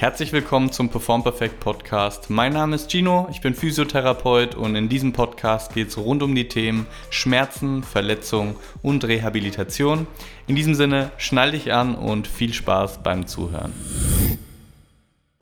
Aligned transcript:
Herzlich 0.00 0.32
willkommen 0.32 0.72
zum 0.72 0.88
Perform 0.88 1.22
Perfect 1.22 1.60
Podcast. 1.60 2.30
Mein 2.30 2.54
Name 2.54 2.74
ist 2.74 2.90
Gino, 2.90 3.28
ich 3.30 3.42
bin 3.42 3.52
Physiotherapeut 3.52 4.54
und 4.54 4.74
in 4.74 4.88
diesem 4.88 5.12
Podcast 5.12 5.74
geht 5.74 5.88
es 5.88 5.98
rund 5.98 6.22
um 6.22 6.34
die 6.34 6.48
Themen 6.48 6.86
Schmerzen, 7.10 7.82
Verletzung 7.82 8.56
und 8.80 9.04
Rehabilitation. 9.04 10.06
In 10.46 10.56
diesem 10.56 10.74
Sinne, 10.74 11.10
schnall 11.18 11.50
dich 11.50 11.74
an 11.74 11.96
und 11.96 12.26
viel 12.26 12.54
Spaß 12.54 13.02
beim 13.02 13.26
Zuhören. 13.26 13.74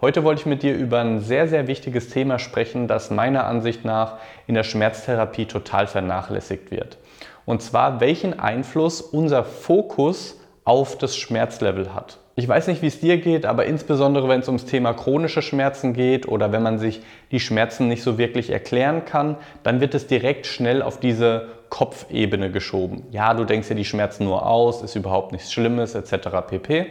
Heute 0.00 0.24
wollte 0.24 0.40
ich 0.40 0.46
mit 0.46 0.64
dir 0.64 0.74
über 0.74 1.02
ein 1.02 1.20
sehr, 1.20 1.46
sehr 1.46 1.68
wichtiges 1.68 2.08
Thema 2.08 2.40
sprechen, 2.40 2.88
das 2.88 3.12
meiner 3.12 3.46
Ansicht 3.46 3.84
nach 3.84 4.16
in 4.48 4.56
der 4.56 4.64
Schmerztherapie 4.64 5.46
total 5.46 5.86
vernachlässigt 5.86 6.72
wird. 6.72 6.98
Und 7.44 7.62
zwar, 7.62 8.00
welchen 8.00 8.40
Einfluss 8.40 9.02
unser 9.02 9.44
Fokus 9.44 10.40
auf 10.64 10.98
das 10.98 11.16
Schmerzlevel 11.16 11.94
hat. 11.94 12.18
Ich 12.38 12.46
weiß 12.46 12.68
nicht, 12.68 12.82
wie 12.82 12.86
es 12.86 13.00
dir 13.00 13.16
geht, 13.16 13.44
aber 13.46 13.66
insbesondere 13.66 14.28
wenn 14.28 14.38
es 14.38 14.46
ums 14.46 14.64
Thema 14.64 14.92
chronische 14.92 15.42
Schmerzen 15.42 15.92
geht 15.92 16.28
oder 16.28 16.52
wenn 16.52 16.62
man 16.62 16.78
sich 16.78 17.02
die 17.32 17.40
Schmerzen 17.40 17.88
nicht 17.88 18.04
so 18.04 18.16
wirklich 18.16 18.50
erklären 18.50 19.04
kann, 19.04 19.34
dann 19.64 19.80
wird 19.80 19.92
es 19.96 20.06
direkt 20.06 20.46
schnell 20.46 20.80
auf 20.80 21.00
diese 21.00 21.48
Kopfebene 21.68 22.52
geschoben. 22.52 23.02
Ja, 23.10 23.34
du 23.34 23.42
denkst 23.42 23.66
dir 23.66 23.74
die 23.74 23.84
Schmerzen 23.84 24.22
nur 24.22 24.46
aus, 24.46 24.82
ist 24.82 24.94
überhaupt 24.94 25.32
nichts 25.32 25.52
Schlimmes 25.52 25.96
etc. 25.96 26.28
pp. 26.48 26.86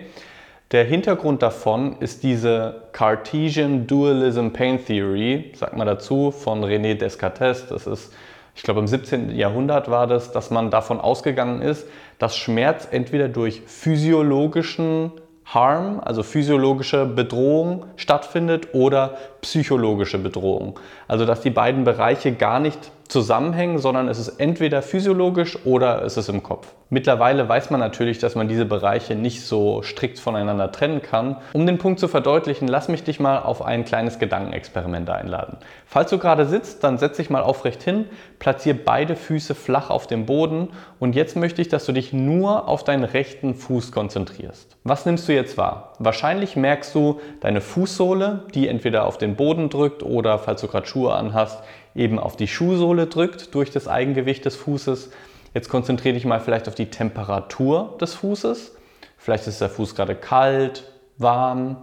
Der 0.71 0.83
Hintergrund 0.83 1.41
davon 1.41 1.95
ist 2.01 2.23
diese 2.23 2.81
Cartesian 2.91 3.87
Dualism 3.87 4.49
Pain 4.49 4.83
Theory, 4.83 5.53
sagt 5.55 5.77
man 5.77 5.87
dazu, 5.87 6.31
von 6.31 6.61
René 6.61 6.95
Descartes. 6.95 7.67
Das 7.69 7.87
ist, 7.87 8.11
ich 8.53 8.63
glaube, 8.63 8.81
im 8.81 8.87
17. 8.87 9.33
Jahrhundert 9.33 9.89
war 9.89 10.07
das, 10.07 10.33
dass 10.33 10.51
man 10.51 10.71
davon 10.71 10.99
ausgegangen 10.99 11.61
ist, 11.61 11.87
dass 12.19 12.35
Schmerz 12.35 12.85
entweder 12.91 13.29
durch 13.29 13.61
physiologischen 13.65 15.13
Harm, 15.53 16.01
also 16.01 16.23
physiologische 16.23 17.05
Bedrohung 17.05 17.85
stattfindet 17.95 18.73
oder 18.73 19.17
psychologische 19.41 20.17
Bedrohung. 20.17 20.79
Also 21.07 21.25
dass 21.25 21.41
die 21.41 21.49
beiden 21.49 21.83
Bereiche 21.83 22.33
gar 22.33 22.59
nicht 22.59 22.91
zusammenhängen, 23.07 23.77
sondern 23.77 24.07
es 24.07 24.19
ist 24.19 24.39
entweder 24.39 24.81
physiologisch 24.81 25.65
oder 25.65 26.03
es 26.03 26.17
ist 26.17 26.29
im 26.29 26.43
Kopf. 26.43 26.67
Mittlerweile 26.89 27.47
weiß 27.47 27.69
man 27.69 27.81
natürlich, 27.81 28.19
dass 28.19 28.35
man 28.35 28.47
diese 28.47 28.65
Bereiche 28.65 29.15
nicht 29.15 29.45
so 29.45 29.81
strikt 29.81 30.19
voneinander 30.19 30.71
trennen 30.71 31.01
kann. 31.01 31.37
Um 31.51 31.65
den 31.65 31.77
Punkt 31.77 31.99
zu 31.99 32.07
verdeutlichen, 32.07 32.67
lass 32.67 32.87
mich 32.87 33.03
dich 33.03 33.19
mal 33.19 33.39
auf 33.39 33.61
ein 33.61 33.83
kleines 33.83 34.19
Gedankenexperiment 34.19 35.09
einladen. 35.09 35.57
Falls 35.85 36.09
du 36.09 36.17
gerade 36.17 36.45
sitzt, 36.45 36.83
dann 36.85 36.97
setz 36.97 37.17
dich 37.17 37.29
mal 37.29 37.41
aufrecht 37.41 37.83
hin, 37.83 38.05
platziere 38.39 38.77
beide 38.77 39.17
Füße 39.17 39.53
flach 39.53 39.89
auf 39.89 40.07
dem 40.07 40.25
Boden 40.25 40.69
und 40.99 41.13
jetzt 41.15 41.35
möchte 41.35 41.61
ich, 41.61 41.67
dass 41.67 41.85
du 41.85 41.91
dich 41.91 42.13
nur 42.13 42.69
auf 42.69 42.85
deinen 42.85 43.03
rechten 43.03 43.55
Fuß 43.55 43.91
konzentrierst. 43.91 44.77
Was 44.83 45.05
nimmst 45.05 45.27
du 45.27 45.33
jetzt 45.33 45.57
wahr? 45.57 45.93
Wahrscheinlich 45.99 46.55
merkst 46.55 46.95
du 46.95 47.19
deine 47.41 47.59
Fußsohle, 47.59 48.45
die 48.53 48.69
entweder 48.69 49.05
auf 49.05 49.17
den 49.27 49.35
Boden 49.35 49.69
drückt 49.69 50.03
oder, 50.03 50.39
falls 50.39 50.61
du 50.61 50.67
gerade 50.67 50.87
Schuhe 50.87 51.13
anhast, 51.13 51.61
eben 51.95 52.19
auf 52.19 52.35
die 52.35 52.47
Schuhsohle 52.47 53.07
drückt 53.07 53.53
durch 53.55 53.71
das 53.71 53.87
Eigengewicht 53.87 54.45
des 54.45 54.55
Fußes. 54.55 55.11
Jetzt 55.53 55.69
konzentriere 55.69 56.13
dich 56.13 56.25
mal 56.25 56.39
vielleicht 56.39 56.67
auf 56.67 56.75
die 56.75 56.89
Temperatur 56.89 57.97
des 57.99 58.13
Fußes. 58.15 58.75
Vielleicht 59.17 59.47
ist 59.47 59.61
der 59.61 59.69
Fuß 59.69 59.95
gerade 59.95 60.15
kalt, 60.15 60.83
warm. 61.17 61.77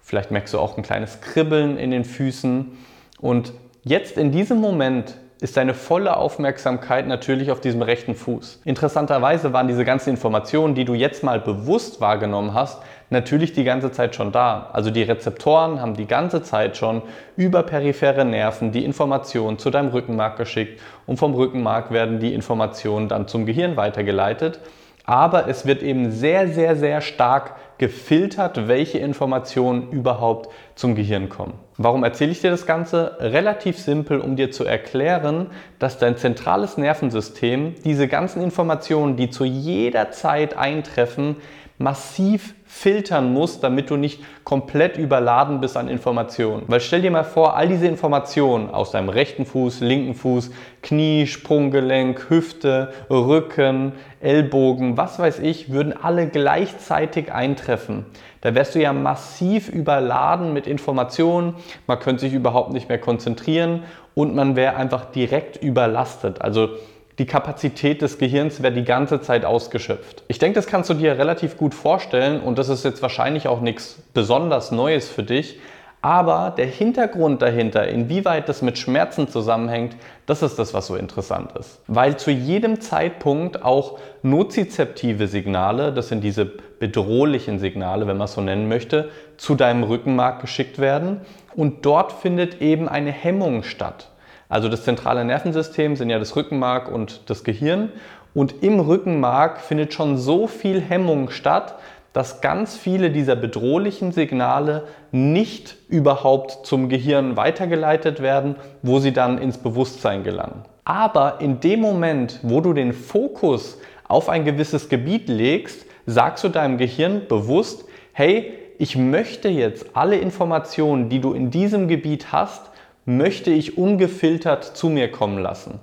Vielleicht 0.00 0.30
merkst 0.30 0.52
du 0.52 0.58
auch 0.58 0.76
ein 0.76 0.82
kleines 0.82 1.20
Kribbeln 1.20 1.78
in 1.78 1.90
den 1.90 2.04
Füßen. 2.04 2.76
Und 3.20 3.52
jetzt 3.82 4.18
in 4.18 4.32
diesem 4.32 4.60
Moment 4.60 5.16
ist 5.40 5.56
deine 5.56 5.74
volle 5.74 6.16
Aufmerksamkeit 6.16 7.06
natürlich 7.06 7.50
auf 7.50 7.60
diesem 7.60 7.82
rechten 7.82 8.14
Fuß. 8.14 8.60
Interessanterweise 8.64 9.52
waren 9.52 9.68
diese 9.68 9.84
ganzen 9.84 10.10
Informationen, 10.10 10.74
die 10.74 10.84
du 10.84 10.94
jetzt 10.94 11.22
mal 11.22 11.40
bewusst 11.40 12.00
wahrgenommen 12.00 12.54
hast, 12.54 12.80
natürlich 13.10 13.52
die 13.52 13.64
ganze 13.64 13.92
Zeit 13.92 14.14
schon 14.14 14.32
da. 14.32 14.70
Also 14.72 14.90
die 14.90 15.02
Rezeptoren 15.02 15.80
haben 15.80 15.94
die 15.94 16.06
ganze 16.06 16.42
Zeit 16.42 16.76
schon 16.76 17.02
über 17.36 17.62
periphere 17.62 18.24
Nerven 18.24 18.72
die 18.72 18.84
Informationen 18.84 19.58
zu 19.58 19.70
deinem 19.70 19.88
Rückenmark 19.88 20.36
geschickt 20.36 20.80
und 21.06 21.18
vom 21.18 21.34
Rückenmark 21.34 21.90
werden 21.90 22.18
die 22.20 22.34
Informationen 22.34 23.08
dann 23.08 23.28
zum 23.28 23.46
Gehirn 23.46 23.76
weitergeleitet. 23.76 24.60
Aber 25.06 25.48
es 25.48 25.66
wird 25.66 25.82
eben 25.82 26.10
sehr, 26.10 26.48
sehr, 26.48 26.76
sehr 26.76 27.02
stark 27.02 27.56
gefiltert, 27.76 28.68
welche 28.68 28.98
Informationen 28.98 29.90
überhaupt 29.90 30.48
zum 30.76 30.94
Gehirn 30.94 31.28
kommen. 31.28 31.54
Warum 31.76 32.04
erzähle 32.04 32.30
ich 32.30 32.40
dir 32.40 32.50
das 32.50 32.66
Ganze? 32.66 33.16
Relativ 33.20 33.78
simpel, 33.78 34.20
um 34.20 34.36
dir 34.36 34.50
zu 34.50 34.64
erklären, 34.64 35.48
dass 35.78 35.98
dein 35.98 36.16
zentrales 36.16 36.78
Nervensystem 36.78 37.74
diese 37.84 38.08
ganzen 38.08 38.42
Informationen, 38.42 39.16
die 39.16 39.28
zu 39.28 39.44
jeder 39.44 40.10
Zeit 40.10 40.56
eintreffen, 40.56 41.36
massiv 41.78 42.54
filtern 42.66 43.32
musst, 43.32 43.62
damit 43.62 43.90
du 43.90 43.96
nicht 43.96 44.20
komplett 44.42 44.96
überladen 44.96 45.60
bist 45.60 45.76
an 45.76 45.88
Informationen. 45.88 46.64
Weil 46.66 46.80
stell 46.80 47.02
dir 47.02 47.10
mal 47.10 47.24
vor, 47.24 47.56
all 47.56 47.68
diese 47.68 47.86
Informationen 47.86 48.68
aus 48.70 48.90
deinem 48.90 49.08
rechten 49.08 49.46
Fuß, 49.46 49.80
linken 49.80 50.14
Fuß, 50.14 50.50
Knie, 50.82 51.26
Sprunggelenk, 51.26 52.30
Hüfte, 52.30 52.92
Rücken, 53.10 53.92
Ellbogen, 54.20 54.96
was 54.96 55.18
weiß 55.18 55.38
ich, 55.40 55.72
würden 55.72 55.92
alle 55.92 56.28
gleichzeitig 56.28 57.32
eintreffen. 57.32 58.06
Da 58.40 58.54
wärst 58.54 58.74
du 58.74 58.80
ja 58.80 58.92
massiv 58.92 59.68
überladen 59.68 60.52
mit 60.52 60.66
Informationen, 60.66 61.54
man 61.86 61.98
könnte 61.98 62.20
sich 62.20 62.34
überhaupt 62.34 62.72
nicht 62.72 62.88
mehr 62.88 62.98
konzentrieren 62.98 63.84
und 64.14 64.34
man 64.34 64.56
wäre 64.56 64.76
einfach 64.76 65.06
direkt 65.06 65.62
überlastet. 65.62 66.42
Also 66.42 66.70
die 67.18 67.26
Kapazität 67.26 68.02
des 68.02 68.18
Gehirns 68.18 68.62
wäre 68.62 68.72
die 68.72 68.84
ganze 68.84 69.20
Zeit 69.20 69.44
ausgeschöpft. 69.44 70.24
Ich 70.26 70.38
denke, 70.38 70.56
das 70.56 70.66
kannst 70.66 70.90
du 70.90 70.94
dir 70.94 71.16
relativ 71.16 71.56
gut 71.56 71.74
vorstellen 71.74 72.40
und 72.40 72.58
das 72.58 72.68
ist 72.68 72.84
jetzt 72.84 73.02
wahrscheinlich 73.02 73.46
auch 73.46 73.60
nichts 73.60 74.02
besonders 74.14 74.72
Neues 74.72 75.08
für 75.08 75.22
dich. 75.22 75.60
Aber 76.02 76.52
der 76.54 76.66
Hintergrund 76.66 77.40
dahinter, 77.40 77.88
inwieweit 77.88 78.50
das 78.50 78.60
mit 78.60 78.76
Schmerzen 78.76 79.26
zusammenhängt, 79.26 79.96
das 80.26 80.42
ist 80.42 80.58
das, 80.58 80.74
was 80.74 80.86
so 80.86 80.96
interessant 80.96 81.52
ist. 81.58 81.80
Weil 81.86 82.18
zu 82.18 82.30
jedem 82.30 82.82
Zeitpunkt 82.82 83.64
auch 83.64 83.98
nozizeptive 84.22 85.28
Signale, 85.28 85.94
das 85.94 86.08
sind 86.08 86.22
diese 86.22 86.44
bedrohlichen 86.44 87.58
Signale, 87.58 88.06
wenn 88.06 88.18
man 88.18 88.26
es 88.26 88.34
so 88.34 88.42
nennen 88.42 88.68
möchte, 88.68 89.08
zu 89.38 89.54
deinem 89.54 89.82
Rückenmark 89.82 90.42
geschickt 90.42 90.78
werden. 90.78 91.22
Und 91.54 91.86
dort 91.86 92.12
findet 92.12 92.60
eben 92.60 92.86
eine 92.86 93.10
Hemmung 93.10 93.62
statt. 93.62 94.10
Also 94.54 94.68
das 94.68 94.84
zentrale 94.84 95.24
Nervensystem 95.24 95.96
sind 95.96 96.10
ja 96.10 96.20
das 96.20 96.36
Rückenmark 96.36 96.88
und 96.88 97.28
das 97.28 97.42
Gehirn. 97.42 97.88
Und 98.34 98.62
im 98.62 98.78
Rückenmark 98.78 99.60
findet 99.60 99.92
schon 99.92 100.16
so 100.16 100.46
viel 100.46 100.80
Hemmung 100.80 101.30
statt, 101.30 101.74
dass 102.12 102.40
ganz 102.40 102.76
viele 102.76 103.10
dieser 103.10 103.34
bedrohlichen 103.34 104.12
Signale 104.12 104.84
nicht 105.10 105.74
überhaupt 105.88 106.64
zum 106.66 106.88
Gehirn 106.88 107.36
weitergeleitet 107.36 108.22
werden, 108.22 108.54
wo 108.80 109.00
sie 109.00 109.12
dann 109.12 109.38
ins 109.38 109.58
Bewusstsein 109.58 110.22
gelangen. 110.22 110.62
Aber 110.84 111.40
in 111.40 111.58
dem 111.58 111.80
Moment, 111.80 112.38
wo 112.44 112.60
du 112.60 112.74
den 112.74 112.92
Fokus 112.92 113.78
auf 114.06 114.28
ein 114.28 114.44
gewisses 114.44 114.88
Gebiet 114.88 115.28
legst, 115.28 115.84
sagst 116.06 116.44
du 116.44 116.48
deinem 116.48 116.78
Gehirn 116.78 117.22
bewusst, 117.28 117.86
hey, 118.12 118.52
ich 118.78 118.94
möchte 118.94 119.48
jetzt 119.48 119.96
alle 119.96 120.14
Informationen, 120.14 121.08
die 121.08 121.20
du 121.20 121.32
in 121.32 121.50
diesem 121.50 121.88
Gebiet 121.88 122.30
hast, 122.30 122.70
möchte 123.06 123.50
ich 123.50 123.76
ungefiltert 123.76 124.64
zu 124.64 124.88
mir 124.88 125.10
kommen 125.10 125.38
lassen. 125.38 125.80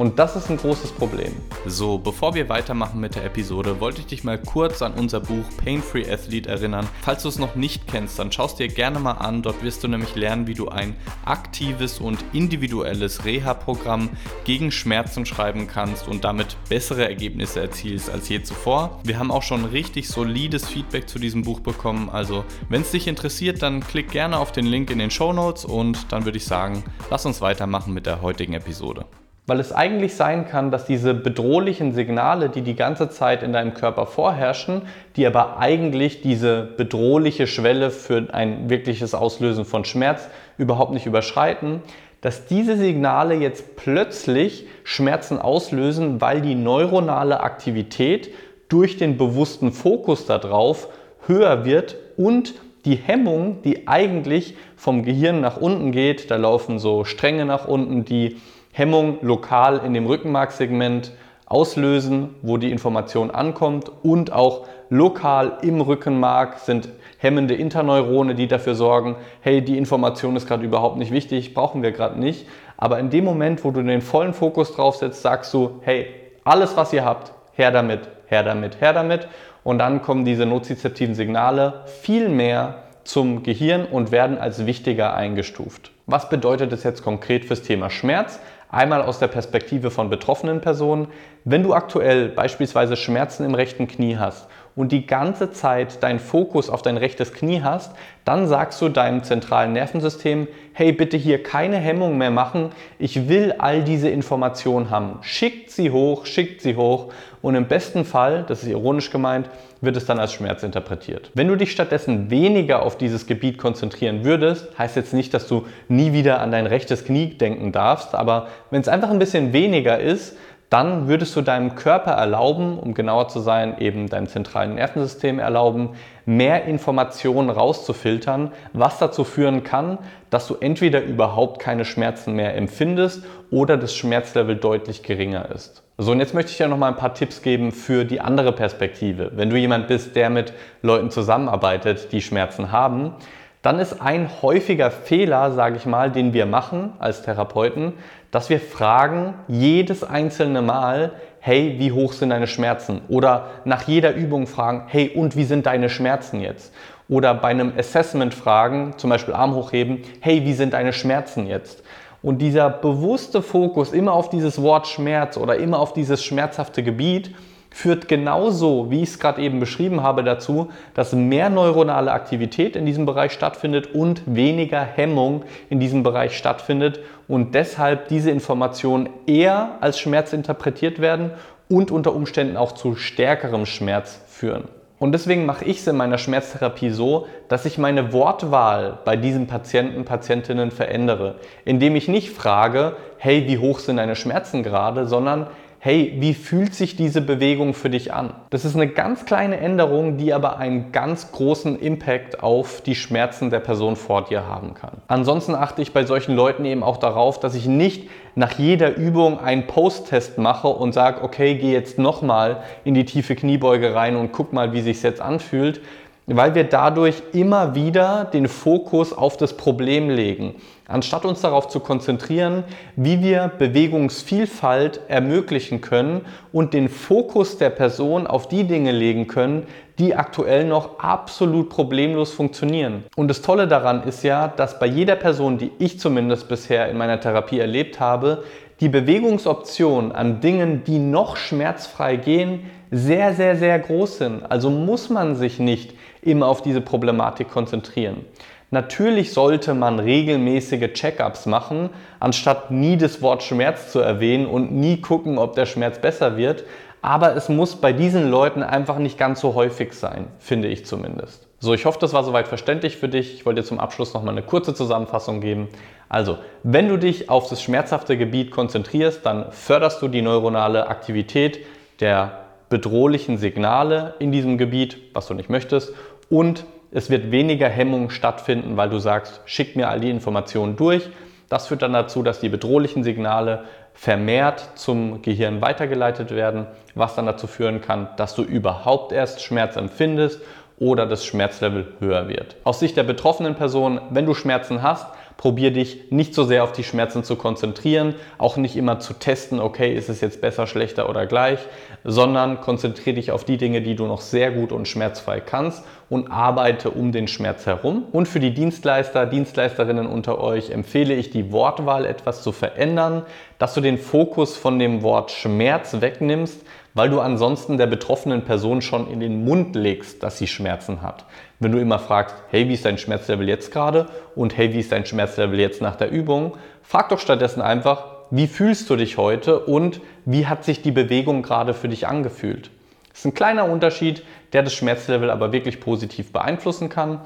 Und 0.00 0.18
das 0.18 0.34
ist 0.34 0.48
ein 0.48 0.56
großes 0.56 0.92
Problem. 0.92 1.30
So, 1.66 1.98
bevor 1.98 2.32
wir 2.34 2.48
weitermachen 2.48 3.00
mit 3.00 3.16
der 3.16 3.24
Episode, 3.26 3.80
wollte 3.80 4.00
ich 4.00 4.06
dich 4.06 4.24
mal 4.24 4.38
kurz 4.38 4.80
an 4.80 4.94
unser 4.94 5.20
Buch 5.20 5.44
Pain 5.62 5.82
Free 5.82 6.10
Athlete 6.10 6.48
erinnern. 6.48 6.88
Falls 7.02 7.22
du 7.22 7.28
es 7.28 7.38
noch 7.38 7.54
nicht 7.54 7.86
kennst, 7.86 8.18
dann 8.18 8.32
schaust 8.32 8.58
dir 8.58 8.68
gerne 8.68 8.98
mal 8.98 9.18
an. 9.18 9.42
Dort 9.42 9.62
wirst 9.62 9.84
du 9.84 9.88
nämlich 9.88 10.14
lernen, 10.14 10.46
wie 10.46 10.54
du 10.54 10.70
ein 10.70 10.96
aktives 11.26 11.98
und 11.98 12.24
individuelles 12.32 13.26
Reha-Programm 13.26 14.08
gegen 14.44 14.72
Schmerzen 14.72 15.26
schreiben 15.26 15.66
kannst 15.66 16.08
und 16.08 16.24
damit 16.24 16.56
bessere 16.70 17.06
Ergebnisse 17.06 17.60
erzielst 17.60 18.08
als 18.08 18.26
je 18.30 18.42
zuvor. 18.42 19.00
Wir 19.04 19.18
haben 19.18 19.30
auch 19.30 19.42
schon 19.42 19.66
richtig 19.66 20.08
solides 20.08 20.66
Feedback 20.66 21.10
zu 21.10 21.18
diesem 21.18 21.42
Buch 21.42 21.60
bekommen. 21.60 22.08
Also, 22.08 22.46
wenn 22.70 22.80
es 22.80 22.90
dich 22.90 23.06
interessiert, 23.06 23.60
dann 23.60 23.86
klick 23.86 24.10
gerne 24.10 24.38
auf 24.38 24.50
den 24.50 24.64
Link 24.64 24.90
in 24.90 24.98
den 24.98 25.10
Show 25.10 25.34
Notes 25.34 25.66
und 25.66 26.10
dann 26.10 26.24
würde 26.24 26.38
ich 26.38 26.46
sagen, 26.46 26.84
lass 27.10 27.26
uns 27.26 27.42
weitermachen 27.42 27.92
mit 27.92 28.06
der 28.06 28.22
heutigen 28.22 28.54
Episode 28.54 29.04
weil 29.50 29.58
es 29.58 29.72
eigentlich 29.72 30.14
sein 30.14 30.46
kann, 30.46 30.70
dass 30.70 30.84
diese 30.84 31.12
bedrohlichen 31.12 31.92
Signale, 31.92 32.50
die 32.50 32.62
die 32.62 32.76
ganze 32.76 33.10
Zeit 33.10 33.42
in 33.42 33.52
deinem 33.52 33.74
Körper 33.74 34.06
vorherrschen, 34.06 34.82
die 35.16 35.26
aber 35.26 35.58
eigentlich 35.58 36.22
diese 36.22 36.62
bedrohliche 36.76 37.48
Schwelle 37.48 37.90
für 37.90 38.32
ein 38.32 38.70
wirkliches 38.70 39.12
Auslösen 39.12 39.64
von 39.64 39.84
Schmerz 39.84 40.28
überhaupt 40.56 40.92
nicht 40.92 41.06
überschreiten, 41.06 41.82
dass 42.20 42.46
diese 42.46 42.76
Signale 42.76 43.34
jetzt 43.34 43.74
plötzlich 43.74 44.68
Schmerzen 44.84 45.40
auslösen, 45.40 46.20
weil 46.20 46.42
die 46.42 46.54
neuronale 46.54 47.40
Aktivität 47.40 48.32
durch 48.68 48.98
den 48.98 49.16
bewussten 49.16 49.72
Fokus 49.72 50.26
darauf 50.26 50.86
höher 51.26 51.64
wird 51.64 51.96
und 52.16 52.54
die 52.84 52.94
Hemmung, 52.94 53.62
die 53.62 53.88
eigentlich 53.88 54.54
vom 54.76 55.02
Gehirn 55.02 55.40
nach 55.40 55.56
unten 55.56 55.90
geht, 55.90 56.30
da 56.30 56.36
laufen 56.36 56.78
so 56.78 57.02
Stränge 57.04 57.46
nach 57.46 57.66
unten, 57.66 58.04
die 58.04 58.36
Hemmung 58.72 59.18
lokal 59.22 59.80
in 59.84 59.94
dem 59.94 60.06
Rückenmarksegment 60.06 61.12
auslösen, 61.46 62.36
wo 62.42 62.56
die 62.56 62.70
Information 62.70 63.30
ankommt 63.30 63.90
und 64.02 64.32
auch 64.32 64.66
lokal 64.88 65.58
im 65.62 65.80
Rückenmark 65.80 66.58
sind 66.58 66.88
hemmende 67.18 67.54
Interneurone, 67.54 68.34
die 68.34 68.46
dafür 68.46 68.74
sorgen, 68.74 69.16
hey, 69.40 69.62
die 69.62 69.76
Information 69.76 70.36
ist 70.36 70.46
gerade 70.46 70.64
überhaupt 70.64 70.96
nicht 70.96 71.12
wichtig, 71.12 71.52
brauchen 71.52 71.82
wir 71.82 71.92
gerade 71.92 72.18
nicht. 72.18 72.46
Aber 72.76 72.98
in 72.98 73.10
dem 73.10 73.24
Moment, 73.24 73.64
wo 73.64 73.72
du 73.72 73.82
den 73.82 74.00
vollen 74.00 74.32
Fokus 74.32 74.74
drauf 74.74 74.96
setzt, 74.96 75.22
sagst 75.22 75.52
du, 75.52 75.80
hey, 75.82 76.06
alles, 76.44 76.76
was 76.76 76.92
ihr 76.92 77.04
habt, 77.04 77.32
her 77.52 77.70
damit, 77.70 78.08
her 78.26 78.42
damit, 78.42 78.80
her 78.80 78.92
damit. 78.92 79.28
Und 79.64 79.78
dann 79.78 80.02
kommen 80.02 80.24
diese 80.24 80.46
nozizeptiven 80.46 81.14
Signale 81.14 81.84
viel 81.86 82.28
mehr 82.28 82.84
zum 83.04 83.42
Gehirn 83.42 83.84
und 83.84 84.12
werden 84.12 84.38
als 84.38 84.66
wichtiger 84.66 85.14
eingestuft. 85.14 85.90
Was 86.06 86.28
bedeutet 86.28 86.72
es 86.72 86.82
jetzt 86.84 87.02
konkret 87.02 87.44
fürs 87.44 87.62
Thema 87.62 87.90
Schmerz? 87.90 88.40
Einmal 88.70 89.02
aus 89.02 89.18
der 89.18 89.28
Perspektive 89.28 89.90
von 89.90 90.10
betroffenen 90.10 90.60
Personen. 90.60 91.08
Wenn 91.44 91.62
du 91.62 91.74
aktuell 91.74 92.28
beispielsweise 92.28 92.96
Schmerzen 92.96 93.44
im 93.44 93.54
rechten 93.54 93.88
Knie 93.88 94.16
hast 94.16 94.48
und 94.76 94.92
die 94.92 95.06
ganze 95.06 95.50
Zeit 95.50 96.02
deinen 96.02 96.18
Fokus 96.18 96.70
auf 96.70 96.82
dein 96.82 96.96
rechtes 96.96 97.32
Knie 97.32 97.62
hast, 97.62 97.92
dann 98.24 98.46
sagst 98.46 98.80
du 98.80 98.88
deinem 98.88 99.22
zentralen 99.24 99.72
Nervensystem, 99.72 100.46
hey, 100.72 100.92
bitte 100.92 101.16
hier 101.16 101.42
keine 101.42 101.76
Hemmung 101.76 102.16
mehr 102.16 102.30
machen, 102.30 102.70
ich 102.98 103.28
will 103.28 103.54
all 103.58 103.82
diese 103.82 104.08
Informationen 104.08 104.90
haben. 104.90 105.18
Schickt 105.22 105.70
sie 105.70 105.90
hoch, 105.90 106.26
schickt 106.26 106.60
sie 106.62 106.76
hoch 106.76 107.12
und 107.42 107.54
im 107.54 107.66
besten 107.66 108.04
Fall, 108.04 108.44
das 108.46 108.62
ist 108.62 108.68
ironisch 108.68 109.10
gemeint, 109.10 109.48
wird 109.80 109.96
es 109.96 110.06
dann 110.06 110.20
als 110.20 110.32
Schmerz 110.32 110.62
interpretiert. 110.62 111.30
Wenn 111.34 111.48
du 111.48 111.56
dich 111.56 111.72
stattdessen 111.72 112.30
weniger 112.30 112.82
auf 112.82 112.96
dieses 112.96 113.26
Gebiet 113.26 113.58
konzentrieren 113.58 114.24
würdest, 114.24 114.78
heißt 114.78 114.96
jetzt 114.96 115.14
nicht, 115.14 115.34
dass 115.34 115.48
du 115.48 115.66
nie 115.88 116.12
wieder 116.12 116.40
an 116.40 116.52
dein 116.52 116.66
rechtes 116.66 117.04
Knie 117.04 117.30
denken 117.30 117.72
darfst, 117.72 118.14
aber 118.14 118.48
wenn 118.70 118.80
es 118.80 118.88
einfach 118.88 119.10
ein 119.10 119.18
bisschen 119.18 119.52
weniger 119.52 119.98
ist, 119.98 120.36
dann 120.70 121.08
würdest 121.08 121.34
du 121.34 121.42
deinem 121.42 121.74
Körper 121.74 122.12
erlauben, 122.12 122.78
um 122.78 122.94
genauer 122.94 123.26
zu 123.28 123.40
sein, 123.40 123.78
eben 123.78 124.08
deinem 124.08 124.28
zentralen 124.28 124.76
Nervensystem 124.76 125.40
erlauben, 125.40 125.90
mehr 126.26 126.64
Informationen 126.64 127.50
rauszufiltern, 127.50 128.52
was 128.72 128.98
dazu 128.98 129.24
führen 129.24 129.64
kann, 129.64 129.98
dass 130.30 130.46
du 130.46 130.54
entweder 130.60 131.02
überhaupt 131.02 131.60
keine 131.60 131.84
Schmerzen 131.84 132.34
mehr 132.34 132.56
empfindest 132.56 133.24
oder 133.50 133.76
das 133.76 133.96
Schmerzlevel 133.96 134.54
deutlich 134.54 135.02
geringer 135.02 135.50
ist. 135.50 135.82
So, 135.98 136.12
und 136.12 136.20
jetzt 136.20 136.34
möchte 136.34 136.52
ich 136.52 136.56
dir 136.56 136.68
noch 136.68 136.78
mal 136.78 136.88
ein 136.88 136.96
paar 136.96 137.14
Tipps 137.14 137.42
geben 137.42 137.72
für 137.72 138.04
die 138.04 138.20
andere 138.20 138.52
Perspektive. 138.52 139.32
Wenn 139.34 139.50
du 139.50 139.56
jemand 139.56 139.88
bist, 139.88 140.14
der 140.14 140.30
mit 140.30 140.52
Leuten 140.82 141.10
zusammenarbeitet, 141.10 142.12
die 142.12 142.22
Schmerzen 142.22 142.70
haben, 142.70 143.16
dann 143.62 143.78
ist 143.78 144.00
ein 144.00 144.30
häufiger 144.40 144.90
Fehler, 144.90 145.52
sage 145.52 145.76
ich 145.76 145.84
mal, 145.84 146.10
den 146.10 146.32
wir 146.32 146.46
machen 146.46 146.94
als 146.98 147.22
Therapeuten, 147.22 147.92
dass 148.30 148.48
wir 148.48 148.60
fragen 148.60 149.34
jedes 149.48 150.02
einzelne 150.02 150.62
Mal, 150.62 151.12
hey, 151.40 151.74
wie 151.78 151.92
hoch 151.92 152.12
sind 152.12 152.30
deine 152.30 152.46
Schmerzen? 152.46 153.02
Oder 153.08 153.48
nach 153.64 153.82
jeder 153.82 154.14
Übung 154.14 154.46
fragen, 154.46 154.84
hey, 154.86 155.10
und 155.14 155.36
wie 155.36 155.44
sind 155.44 155.66
deine 155.66 155.88
Schmerzen 155.90 156.40
jetzt? 156.40 156.72
Oder 157.08 157.34
bei 157.34 157.48
einem 157.48 157.72
Assessment 157.76 158.32
fragen, 158.34 158.94
zum 158.96 159.10
Beispiel 159.10 159.34
Arm 159.34 159.54
hochheben, 159.54 160.02
hey, 160.20 160.44
wie 160.44 160.52
sind 160.52 160.72
deine 160.74 160.92
Schmerzen 160.92 161.46
jetzt? 161.46 161.82
Und 162.22 162.38
dieser 162.38 162.70
bewusste 162.70 163.42
Fokus 163.42 163.92
immer 163.92 164.12
auf 164.12 164.28
dieses 164.28 164.62
Wort 164.62 164.86
Schmerz 164.86 165.36
oder 165.36 165.56
immer 165.56 165.78
auf 165.78 165.92
dieses 165.92 166.22
schmerzhafte 166.22 166.82
Gebiet 166.82 167.34
führt 167.70 168.08
genauso, 168.08 168.90
wie 168.90 169.02
ich 169.02 169.10
es 169.10 169.18
gerade 169.18 169.40
eben 169.40 169.60
beschrieben 169.60 170.02
habe, 170.02 170.24
dazu, 170.24 170.70
dass 170.94 171.12
mehr 171.12 171.50
neuronale 171.50 172.12
Aktivität 172.12 172.76
in 172.76 172.84
diesem 172.84 173.06
Bereich 173.06 173.32
stattfindet 173.32 173.94
und 173.94 174.22
weniger 174.26 174.82
Hemmung 174.82 175.44
in 175.68 175.80
diesem 175.80 176.02
Bereich 176.02 176.36
stattfindet 176.36 177.00
und 177.28 177.54
deshalb 177.54 178.08
diese 178.08 178.30
Informationen 178.30 179.08
eher 179.26 179.76
als 179.80 179.98
Schmerz 179.98 180.32
interpretiert 180.32 181.00
werden 181.00 181.30
und 181.68 181.90
unter 181.90 182.14
Umständen 182.14 182.56
auch 182.56 182.72
zu 182.72 182.96
stärkerem 182.96 183.64
Schmerz 183.66 184.20
führen. 184.26 184.64
Und 184.98 185.12
deswegen 185.12 185.46
mache 185.46 185.64
ich 185.64 185.78
es 185.78 185.86
in 185.86 185.96
meiner 185.96 186.18
Schmerztherapie 186.18 186.90
so, 186.90 187.26
dass 187.48 187.64
ich 187.64 187.78
meine 187.78 188.12
Wortwahl 188.12 188.98
bei 189.06 189.16
diesen 189.16 189.46
Patienten, 189.46 190.04
Patientinnen 190.04 190.70
verändere, 190.70 191.36
indem 191.64 191.96
ich 191.96 192.06
nicht 192.06 192.30
frage, 192.30 192.96
hey, 193.16 193.48
wie 193.48 193.56
hoch 193.56 193.78
sind 193.78 193.96
deine 193.96 194.14
Schmerzen 194.14 194.62
gerade, 194.62 195.06
sondern 195.06 195.46
hey, 195.82 196.14
wie 196.18 196.34
fühlt 196.34 196.74
sich 196.74 196.94
diese 196.94 197.22
Bewegung 197.22 197.72
für 197.72 197.88
dich 197.88 198.12
an? 198.12 198.34
Das 198.50 198.66
ist 198.66 198.76
eine 198.76 198.86
ganz 198.86 199.24
kleine 199.24 199.56
Änderung, 199.56 200.18
die 200.18 200.34
aber 200.34 200.58
einen 200.58 200.92
ganz 200.92 201.32
großen 201.32 201.80
Impact 201.80 202.42
auf 202.42 202.82
die 202.82 202.94
Schmerzen 202.94 203.48
der 203.48 203.60
Person 203.60 203.96
vor 203.96 204.26
dir 204.26 204.46
haben 204.46 204.74
kann. 204.74 204.98
Ansonsten 205.08 205.54
achte 205.54 205.80
ich 205.80 205.94
bei 205.94 206.04
solchen 206.04 206.36
Leuten 206.36 206.66
eben 206.66 206.82
auch 206.82 206.98
darauf, 206.98 207.40
dass 207.40 207.54
ich 207.54 207.66
nicht 207.66 208.10
nach 208.34 208.58
jeder 208.58 208.94
Übung 208.94 209.40
einen 209.40 209.66
Post-Test 209.66 210.36
mache 210.36 210.68
und 210.68 210.92
sage, 210.92 211.22
okay, 211.24 211.54
geh 211.54 211.72
jetzt 211.72 211.98
nochmal 211.98 212.62
in 212.84 212.92
die 212.92 213.06
tiefe 213.06 213.34
Kniebeuge 213.34 213.94
rein 213.94 214.16
und 214.16 214.32
guck 214.32 214.52
mal, 214.52 214.74
wie 214.74 214.82
sich 214.82 215.02
jetzt 215.02 215.22
anfühlt, 215.22 215.80
weil 216.26 216.54
wir 216.54 216.64
dadurch 216.64 217.22
immer 217.32 217.74
wieder 217.74 218.24
den 218.24 218.48
Fokus 218.48 219.12
auf 219.12 219.36
das 219.36 219.56
Problem 219.56 220.10
legen, 220.10 220.54
anstatt 220.86 221.24
uns 221.24 221.40
darauf 221.40 221.68
zu 221.68 221.80
konzentrieren, 221.80 222.64
wie 222.96 223.22
wir 223.22 223.48
Bewegungsvielfalt 223.58 225.00
ermöglichen 225.08 225.80
können 225.80 226.22
und 226.52 226.74
den 226.74 226.88
Fokus 226.88 227.58
der 227.58 227.70
Person 227.70 228.26
auf 228.26 228.48
die 228.48 228.64
Dinge 228.64 228.92
legen 228.92 229.26
können, 229.26 229.66
die 229.98 230.14
aktuell 230.14 230.64
noch 230.64 230.98
absolut 230.98 231.68
problemlos 231.68 232.32
funktionieren. 232.32 233.04
Und 233.16 233.28
das 233.28 233.42
Tolle 233.42 233.68
daran 233.68 234.04
ist 234.04 234.22
ja, 234.22 234.48
dass 234.48 234.78
bei 234.78 234.86
jeder 234.86 235.16
Person, 235.16 235.58
die 235.58 235.72
ich 235.78 236.00
zumindest 236.00 236.48
bisher 236.48 236.88
in 236.88 236.96
meiner 236.96 237.20
Therapie 237.20 237.58
erlebt 237.58 238.00
habe, 238.00 238.44
die 238.80 238.88
Bewegungsoptionen 238.88 240.12
an 240.12 240.40
Dingen, 240.40 240.84
die 240.84 240.98
noch 240.98 241.36
schmerzfrei 241.36 242.16
gehen, 242.16 242.70
sehr, 242.90 243.34
sehr, 243.34 243.56
sehr 243.56 243.78
groß 243.78 244.18
sind. 244.18 244.50
Also 244.50 244.70
muss 244.70 245.10
man 245.10 245.36
sich 245.36 245.58
nicht 245.58 245.94
immer 246.22 246.46
auf 246.46 246.62
diese 246.62 246.80
Problematik 246.80 247.50
konzentrieren. 247.50 248.24
Natürlich 248.72 249.32
sollte 249.32 249.74
man 249.74 249.98
regelmäßige 249.98 250.92
Check-ups 250.92 251.46
machen, 251.46 251.90
anstatt 252.20 252.70
nie 252.70 252.96
das 252.96 253.20
Wort 253.20 253.42
Schmerz 253.42 253.90
zu 253.90 253.98
erwähnen 253.98 254.46
und 254.46 254.72
nie 254.72 255.00
gucken, 255.00 255.38
ob 255.38 255.56
der 255.56 255.66
Schmerz 255.66 255.98
besser 255.98 256.36
wird. 256.36 256.64
Aber 257.02 257.34
es 257.34 257.48
muss 257.48 257.76
bei 257.76 257.92
diesen 257.92 258.30
Leuten 258.30 258.62
einfach 258.62 258.98
nicht 258.98 259.18
ganz 259.18 259.40
so 259.40 259.54
häufig 259.54 259.94
sein, 259.94 260.28
finde 260.38 260.68
ich 260.68 260.86
zumindest. 260.86 261.48
So, 261.58 261.74
ich 261.74 261.84
hoffe, 261.84 261.98
das 261.98 262.12
war 262.12 262.22
soweit 262.22 262.46
verständlich 262.46 262.96
für 262.96 263.08
dich. 263.08 263.34
Ich 263.34 263.44
wollte 263.44 263.62
dir 263.62 263.66
zum 263.66 263.80
Abschluss 263.80 264.14
noch 264.14 264.22
mal 264.22 264.32
eine 264.32 264.42
kurze 264.42 264.72
Zusammenfassung 264.72 265.40
geben. 265.40 265.68
Also, 266.08 266.38
wenn 266.62 266.88
du 266.88 266.96
dich 266.96 267.28
auf 267.28 267.48
das 267.48 267.62
schmerzhafte 267.62 268.16
Gebiet 268.16 268.50
konzentrierst, 268.50 269.26
dann 269.26 269.50
förderst 269.50 270.00
du 270.00 270.08
die 270.08 270.22
neuronale 270.22 270.88
Aktivität 270.88 271.60
der 272.00 272.49
bedrohlichen 272.70 273.36
Signale 273.36 274.14
in 274.18 274.32
diesem 274.32 274.56
Gebiet, 274.56 274.96
was 275.12 275.26
du 275.26 275.34
nicht 275.34 275.50
möchtest, 275.50 275.92
und 276.30 276.64
es 276.92 277.10
wird 277.10 277.30
weniger 277.30 277.68
Hemmung 277.68 278.10
stattfinden, 278.10 278.76
weil 278.76 278.88
du 278.88 278.98
sagst, 278.98 279.42
schick 279.44 279.76
mir 279.76 279.88
all 279.88 280.00
die 280.00 280.10
Informationen 280.10 280.76
durch. 280.76 281.08
Das 281.48 281.66
führt 281.66 281.82
dann 281.82 281.92
dazu, 281.92 282.22
dass 282.22 282.40
die 282.40 282.48
bedrohlichen 282.48 283.04
Signale 283.04 283.64
vermehrt 283.92 284.70
zum 284.76 285.20
Gehirn 285.22 285.60
weitergeleitet 285.60 286.30
werden, 286.30 286.66
was 286.94 287.14
dann 287.16 287.26
dazu 287.26 287.46
führen 287.46 287.80
kann, 287.80 288.08
dass 288.16 288.34
du 288.34 288.42
überhaupt 288.42 289.12
erst 289.12 289.42
Schmerz 289.42 289.76
empfindest 289.76 290.40
oder 290.78 291.06
das 291.06 291.26
Schmerzlevel 291.26 291.86
höher 292.00 292.28
wird. 292.28 292.56
Aus 292.64 292.80
Sicht 292.80 292.96
der 292.96 293.02
betroffenen 293.02 293.54
Person, 293.54 294.00
wenn 294.10 294.26
du 294.26 294.34
Schmerzen 294.34 294.82
hast, 294.82 295.06
probier 295.40 295.70
dich 295.70 296.10
nicht 296.10 296.34
so 296.34 296.44
sehr 296.44 296.62
auf 296.62 296.72
die 296.72 296.84
Schmerzen 296.84 297.24
zu 297.24 297.34
konzentrieren, 297.34 298.14
auch 298.36 298.58
nicht 298.58 298.76
immer 298.76 299.00
zu 299.00 299.14
testen, 299.14 299.58
okay, 299.58 299.94
ist 299.94 300.10
es 300.10 300.20
jetzt 300.20 300.42
besser, 300.42 300.66
schlechter 300.66 301.08
oder 301.08 301.24
gleich, 301.24 301.60
sondern 302.04 302.60
konzentriere 302.60 303.14
dich 303.14 303.32
auf 303.32 303.44
die 303.44 303.56
Dinge, 303.56 303.80
die 303.80 303.96
du 303.96 304.04
noch 304.06 304.20
sehr 304.20 304.50
gut 304.50 304.70
und 304.70 304.86
schmerzfrei 304.86 305.40
kannst 305.40 305.82
und 306.10 306.30
arbeite 306.30 306.90
um 306.90 307.10
den 307.10 307.26
Schmerz 307.26 307.64
herum. 307.64 308.04
Und 308.12 308.28
für 308.28 308.38
die 308.38 308.52
Dienstleister, 308.52 309.24
Dienstleisterinnen 309.24 310.06
unter 310.06 310.42
euch 310.42 310.68
empfehle 310.68 311.14
ich 311.14 311.30
die 311.30 311.50
Wortwahl 311.52 312.04
etwas 312.04 312.42
zu 312.42 312.52
verändern, 312.52 313.22
dass 313.58 313.72
du 313.72 313.80
den 313.80 313.96
Fokus 313.96 314.58
von 314.58 314.78
dem 314.78 315.02
Wort 315.02 315.30
Schmerz 315.30 316.02
wegnimmst, 316.02 316.60
weil 316.94 317.10
du 317.10 317.20
ansonsten 317.20 317.78
der 317.78 317.86
betroffenen 317.86 318.42
Person 318.42 318.82
schon 318.82 319.10
in 319.10 319.20
den 319.20 319.44
Mund 319.44 319.76
legst, 319.76 320.22
dass 320.22 320.38
sie 320.38 320.46
Schmerzen 320.46 321.02
hat. 321.02 321.24
Wenn 321.58 321.72
du 321.72 321.78
immer 321.78 321.98
fragst, 321.98 322.34
hey, 322.50 322.68
wie 322.68 322.74
ist 322.74 322.84
dein 322.84 322.98
Schmerzlevel 322.98 323.48
jetzt 323.48 323.72
gerade 323.72 324.06
und 324.34 324.56
hey, 324.56 324.72
wie 324.72 324.80
ist 324.80 324.92
dein 324.92 325.06
Schmerzlevel 325.06 325.58
jetzt 325.60 325.80
nach 325.80 325.96
der 325.96 326.10
Übung, 326.10 326.56
frag 326.82 327.08
doch 327.08 327.18
stattdessen 327.18 327.62
einfach, 327.62 328.06
wie 328.30 328.46
fühlst 328.46 328.88
du 328.90 328.96
dich 328.96 329.18
heute 329.18 329.60
und 329.60 330.00
wie 330.24 330.46
hat 330.46 330.64
sich 330.64 330.82
die 330.82 330.92
Bewegung 330.92 331.42
gerade 331.42 331.74
für 331.74 331.88
dich 331.88 332.06
angefühlt. 332.06 332.70
Das 333.10 333.20
ist 333.20 333.24
ein 333.26 333.34
kleiner 333.34 333.68
Unterschied, 333.68 334.24
der 334.52 334.62
das 334.62 334.72
Schmerzlevel 334.72 335.30
aber 335.30 335.52
wirklich 335.52 335.80
positiv 335.80 336.32
beeinflussen 336.32 336.88
kann. 336.88 337.20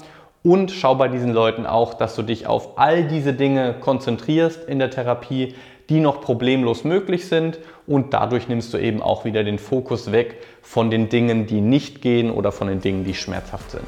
Und 0.45 0.69
schau 0.69 0.93
bei 0.93 1.07
diesen 1.07 1.33
Leuten 1.33 1.65
auch, 1.65 1.95
dass 1.95 2.15
du 2.15 2.21
dich 2.21 2.45
auf 2.45 2.77
all 2.77 3.05
diese 3.05 3.33
Dinge 3.33 3.73
konzentrierst 3.79 4.63
in 4.69 4.77
der 4.77 4.91
Therapie, 4.91 5.55
die 5.89 5.99
noch 5.99 6.21
problemlos 6.21 6.83
möglich 6.83 7.27
sind 7.27 7.57
und 7.87 8.13
dadurch 8.13 8.47
nimmst 8.47 8.71
du 8.71 8.77
eben 8.77 9.01
auch 9.01 9.25
wieder 9.25 9.43
den 9.43 9.57
Fokus 9.57 10.11
weg 10.11 10.35
von 10.61 10.91
den 10.91 11.09
Dingen, 11.09 11.47
die 11.47 11.61
nicht 11.61 12.03
gehen 12.03 12.29
oder 12.29 12.51
von 12.51 12.67
den 12.67 12.79
Dingen, 12.79 13.05
die 13.05 13.15
schmerzhaft 13.15 13.71
sind. 13.71 13.85